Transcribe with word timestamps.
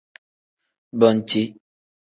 Banci. 0.99 1.43